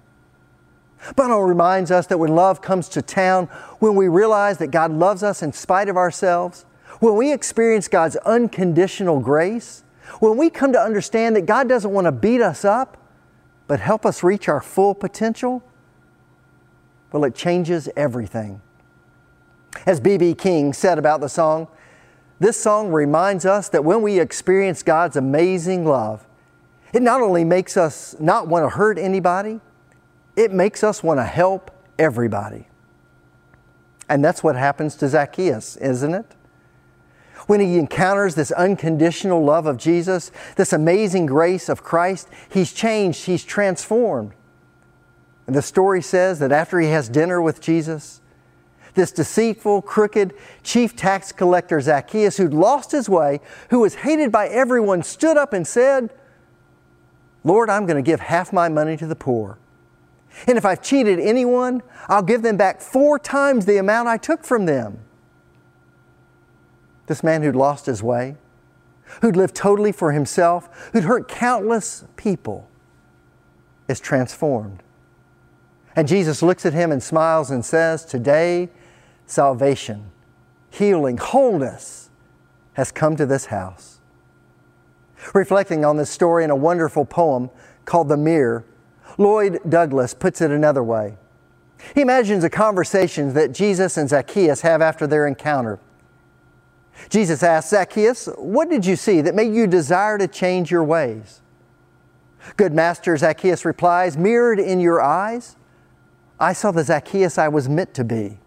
Bono 1.17 1.39
reminds 1.39 1.91
us 1.91 2.07
that 2.09 2.19
when 2.19 2.35
love 2.35 2.61
comes 2.61 2.91
to 2.91 3.01
town, 3.01 3.47
when 3.79 3.95
we 3.95 4.07
realize 4.07 4.59
that 4.59 4.67
God 4.67 4.93
loves 4.93 5.23
us 5.23 5.43
in 5.43 5.55
spite 5.55 5.89
of 5.89 5.97
ourselves, 5.97 6.67
when 7.01 7.17
we 7.17 7.33
experience 7.33 7.89
God's 7.89 8.17
unconditional 8.27 9.19
grace, 9.19 9.83
when 10.21 10.37
we 10.37 10.51
come 10.51 10.75
to 10.75 10.79
understand 10.79 11.37
that 11.37 11.47
God 11.47 11.71
doesn't 11.71 11.91
want 11.91 12.05
to 12.05 12.13
beat 12.13 12.43
us 12.43 12.67
up, 12.67 12.99
but 13.67 13.81
help 13.81 14.05
us 14.05 14.23
reach 14.23 14.47
our 14.47 14.61
full 14.61 14.95
potential, 14.95 15.63
well, 17.13 17.25
it 17.25 17.35
changes 17.35 17.89
everything. 17.97 18.61
As 19.87 20.01
B.B. 20.01 20.35
King 20.35 20.73
said 20.73 20.99
about 20.99 21.21
the 21.21 21.29
song, 21.29 21.69
this 22.41 22.57
song 22.57 22.93
reminds 22.93 23.45
us 23.45 23.69
that 23.71 23.85
when 23.85 24.03
we 24.03 24.21
experience 24.21 24.83
God's 24.83 25.17
amazing 25.17 25.85
love, 25.85 26.27
it 26.93 27.03
not 27.03 27.21
only 27.21 27.45
makes 27.45 27.77
us 27.77 28.15
not 28.21 28.49
want 28.49 28.65
to 28.65 28.69
hurt 28.71 28.99
anybody, 28.99 29.61
it 30.37 30.53
makes 30.53 30.85
us 30.85 31.03
want 31.03 31.19
to 31.19 31.25
help 31.25 31.71
everybody. 31.99 32.69
And 34.09 34.25
that's 34.25 34.43
what 34.43 34.57
happens 34.57 34.95
to 34.97 35.09
Zacchaeus, 35.09 35.77
isn't 35.77 36.15
it? 36.15 36.27
When 37.47 37.61
he 37.61 37.79
encounters 37.79 38.35
this 38.35 38.53
unconditional 38.53 39.43
love 39.43 39.67
of 39.67 39.77
Jesus, 39.77 40.31
this 40.57 40.73
amazing 40.73 41.27
grace 41.27 41.69
of 41.69 41.83
Christ, 41.83 42.29
he's 42.51 42.73
changed, 42.73 43.25
he's 43.25 43.45
transformed. 43.45 44.33
And 45.47 45.57
the 45.57 45.63
story 45.63 46.03
says 46.03 46.39
that 46.41 46.53
after 46.53 46.79
he 46.79 46.89
has 46.89 47.09
dinner 47.09 47.41
with 47.41 47.61
Jesus, 47.61 48.21
this 48.99 49.13
deceitful, 49.13 49.81
crooked 49.83 50.35
chief 50.63 50.95
tax 50.95 51.33
collector 51.33 51.81
Zacchaeus, 51.81 52.37
who'd 52.37 52.53
lost 52.53 52.93
his 52.93 53.09
way, 53.09 53.41
who 53.71 53.81
was 53.81 53.95
hated 53.95 54.31
by 54.31 54.49
everyone, 54.49 55.03
stood 55.03 55.37
up 55.37 55.53
and 55.53 55.67
said, 55.67 56.11
Lord, 57.45 57.71
I'm 57.71 57.87
going 57.87 57.97
to 57.97 58.07
give 58.07 58.21
half 58.21 58.53
my 58.53 58.69
money 58.69 58.97
to 58.97 59.07
the 59.07 59.17
poor. 59.17 59.59
And 60.47 60.59
if 60.59 60.65
I've 60.65 60.83
cheated 60.83 61.19
anyone, 61.19 61.83
I'll 62.09 62.23
give 62.23 62.43
them 62.43 62.57
back 62.57 62.81
four 62.81 63.19
times 63.19 63.65
the 63.65 63.79
amount 63.79 64.09
I 64.09 64.19
took 64.19 64.45
from 64.45 64.67
them. 64.67 64.99
This 67.07 67.23
man 67.23 67.43
who'd 67.43 67.57
lost 67.57 67.87
his 67.87 68.03
way, 68.03 68.37
who'd 69.23 69.37
lived 69.37 69.55
totally 69.55 69.93
for 69.93 70.13
himself, 70.13 70.91
who'd 70.93 71.05
hurt 71.05 71.29
countless 71.29 72.05
people, 72.17 72.69
is 73.89 74.01
transformed. 74.01 74.83
And 75.97 76.07
Jesus 76.07 76.43
looks 76.43 76.67
at 76.67 76.75
him 76.75 76.93
and 76.93 77.03
smiles 77.03 77.51
and 77.51 77.65
says, 77.65 78.05
Today, 78.05 78.69
salvation, 79.31 80.11
healing, 80.71 81.19
wholeness 81.19 82.11
has 82.75 82.93
come 82.93 83.17
to 83.17 83.27
this 83.27 83.47
house. 83.47 84.01
Reflecting 85.35 85.85
on 85.85 85.97
this 85.97 86.11
story 86.11 86.45
in 86.45 86.51
a 86.51 86.57
wonderful 86.57 87.05
poem 87.05 87.51
called 87.85 88.09
The 88.09 88.17
Mirror, 88.17 88.65
Lloyd 89.17 89.59
Douglas 89.69 90.15
puts 90.15 90.41
it 90.41 90.51
another 90.51 90.83
way. 90.83 91.17
He 91.95 92.01
imagines 92.01 92.45
a 92.45 92.51
conversation 92.51 93.35
that 93.35 93.53
Jesus 93.53 93.97
and 93.97 94.09
Zacchaeus 94.09 94.61
have 94.61 94.81
after 94.83 95.07
their 95.07 95.27
encounter. 95.27 95.79
Jesus 97.09 97.43
asks 97.43 97.71
Zacchaeus, 97.71 98.29
What 98.37 98.69
did 98.69 98.85
you 98.85 98.97
see 98.97 99.21
that 99.21 99.35
made 99.35 99.55
you 99.55 99.67
desire 99.67 100.19
to 100.19 100.29
change 100.29 100.71
your 100.71 100.85
ways? 100.85 101.41
Good 102.57 102.73
master, 102.73 103.17
Zacchaeus 103.17 103.65
replies, 103.65 104.17
Mirrored 104.17 104.61
in 104.61 104.81
your 104.81 105.01
eyes, 105.01 105.57
I 106.41 106.53
saw 106.53 106.71
the 106.71 106.85
Zacchaeus 106.85 107.39
I 107.39 107.49
was 107.49 107.69
meant 107.69 107.95
to 107.95 108.05
be. 108.05 108.39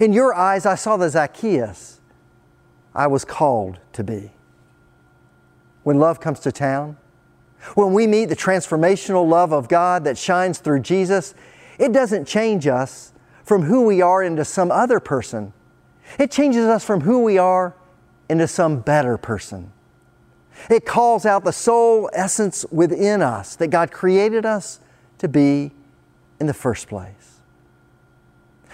In 0.00 0.12
your 0.12 0.34
eyes, 0.34 0.66
I 0.66 0.74
saw 0.74 0.96
the 0.96 1.08
Zacchaeus 1.10 2.00
I 2.94 3.06
was 3.06 3.24
called 3.24 3.78
to 3.94 4.04
be. 4.04 4.32
When 5.82 5.98
love 5.98 6.20
comes 6.20 6.40
to 6.40 6.52
town, 6.52 6.96
when 7.74 7.92
we 7.92 8.06
meet 8.06 8.26
the 8.26 8.36
transformational 8.36 9.26
love 9.26 9.52
of 9.52 9.68
God 9.68 10.04
that 10.04 10.18
shines 10.18 10.58
through 10.58 10.80
Jesus, 10.80 11.34
it 11.78 11.92
doesn't 11.92 12.26
change 12.26 12.66
us 12.66 13.12
from 13.44 13.62
who 13.62 13.86
we 13.86 14.02
are 14.02 14.22
into 14.22 14.44
some 14.44 14.70
other 14.70 15.00
person. 15.00 15.52
It 16.18 16.30
changes 16.30 16.66
us 16.66 16.84
from 16.84 17.02
who 17.02 17.22
we 17.22 17.38
are 17.38 17.74
into 18.28 18.46
some 18.46 18.80
better 18.80 19.16
person. 19.16 19.72
It 20.70 20.84
calls 20.84 21.24
out 21.24 21.44
the 21.44 21.52
soul 21.52 22.10
essence 22.12 22.64
within 22.70 23.22
us 23.22 23.56
that 23.56 23.68
God 23.68 23.90
created 23.90 24.44
us 24.44 24.80
to 25.18 25.28
be 25.28 25.72
in 26.38 26.46
the 26.46 26.54
first 26.54 26.88
place. 26.88 27.31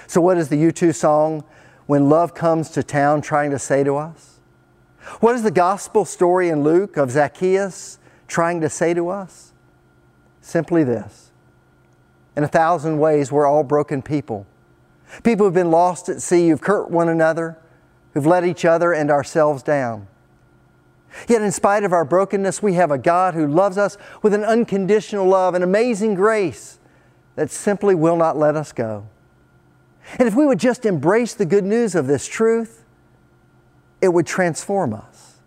So, 0.09 0.23
what 0.23 0.39
is 0.39 0.49
the 0.49 0.57
U2 0.57 0.95
song, 0.95 1.45
When 1.85 2.09
Love 2.09 2.33
Comes 2.33 2.71
to 2.71 2.83
Town, 2.83 3.21
trying 3.21 3.51
to 3.51 3.59
say 3.59 3.85
to 3.85 3.97
us? 3.97 4.41
What 5.21 5.35
is 5.35 5.43
the 5.43 5.51
gospel 5.51 6.07
story 6.07 6.49
in 6.49 6.65
Luke 6.65 6.97
of 6.97 7.11
Zacchaeus 7.11 7.99
trying 8.27 8.63
to 8.63 8.71
say 8.71 8.95
to 8.95 9.11
us? 9.11 9.53
Simply 10.41 10.83
this 10.83 11.31
In 12.39 12.43
a 12.43 12.49
thousand 12.49 12.99
ways, 12.99 13.31
we're 13.31 13.47
all 13.47 13.63
broken 13.63 14.01
people. 14.01 14.47
People 15.25 15.45
who've 15.45 15.55
been 15.55 15.71
lost 15.71 16.09
at 16.09 16.23
sea, 16.23 16.49
who've 16.49 16.65
hurt 16.65 16.91
one 16.91 17.11
another, 17.11 17.59
who've 18.15 18.27
let 18.27 18.47
each 18.47 18.65
other 18.65 18.95
and 18.95 19.11
ourselves 19.11 19.63
down. 19.63 20.07
Yet, 21.29 21.43
in 21.43 21.53
spite 21.53 21.85
of 21.85 21.93
our 21.93 22.07
brokenness, 22.07 22.63
we 22.63 22.75
have 22.75 22.91
a 22.91 22.99
God 22.99 23.35
who 23.35 23.47
loves 23.47 23.77
us 23.77 23.99
with 24.23 24.33
an 24.33 24.45
unconditional 24.45 25.27
love, 25.27 25.55
an 25.55 25.63
amazing 25.63 26.15
grace 26.15 26.79
that 27.37 27.51
simply 27.51 27.95
will 27.95 28.17
not 28.17 28.39
let 28.39 28.57
us 28.57 28.73
go. 28.73 29.07
And 30.17 30.27
if 30.27 30.35
we 30.35 30.47
would 30.47 30.59
just 30.59 30.87
embrace 30.87 31.35
the 31.35 31.45
good 31.45 31.65
news 31.65 31.95
of 31.95 32.07
this 32.07 32.27
truth, 32.27 32.85
it 34.01 34.09
would 34.09 34.27
transform 34.27 34.95
us 34.95 35.39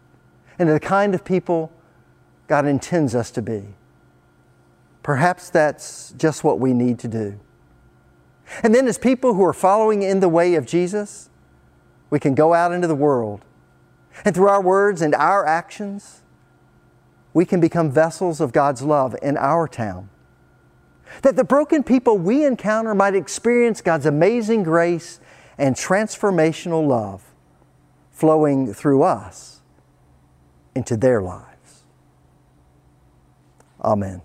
into 0.59 0.73
the 0.73 0.79
kind 0.79 1.15
of 1.15 1.23
people 1.23 1.71
God 2.47 2.65
intends 2.65 3.15
us 3.15 3.31
to 3.31 3.41
be. 3.41 3.63
Perhaps 5.03 5.49
that's 5.49 6.13
just 6.17 6.43
what 6.43 6.59
we 6.59 6.73
need 6.73 6.99
to 6.99 7.07
do. 7.07 7.39
And 8.61 8.75
then, 8.75 8.87
as 8.87 8.97
people 8.97 9.33
who 9.33 9.43
are 9.45 9.53
following 9.53 10.03
in 10.03 10.19
the 10.19 10.29
way 10.29 10.55
of 10.55 10.65
Jesus, 10.65 11.29
we 12.09 12.19
can 12.19 12.35
go 12.35 12.53
out 12.53 12.73
into 12.73 12.87
the 12.87 12.95
world. 12.95 13.45
And 14.25 14.35
through 14.35 14.49
our 14.49 14.61
words 14.61 15.01
and 15.01 15.15
our 15.15 15.45
actions, 15.45 16.21
we 17.33 17.45
can 17.45 17.61
become 17.61 17.89
vessels 17.89 18.41
of 18.41 18.51
God's 18.51 18.81
love 18.81 19.15
in 19.21 19.37
our 19.37 19.67
town 19.67 20.09
that 21.21 21.35
the 21.35 21.43
broken 21.43 21.83
people 21.83 22.17
we 22.17 22.45
encounter 22.45 22.95
might 22.95 23.15
experience 23.15 23.81
God's 23.81 24.05
amazing 24.05 24.63
grace 24.63 25.19
and 25.57 25.75
transformational 25.75 26.87
love 26.87 27.23
flowing 28.11 28.73
through 28.73 29.03
us 29.03 29.61
into 30.75 30.95
their 30.95 31.21
lives. 31.21 31.83
Amen. 33.83 34.21